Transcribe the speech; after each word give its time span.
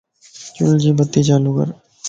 چل 0.55 0.71
جي 0.81 0.91
بتي 0.97 1.21
چالو 1.27 1.51
ڪر 1.57 1.67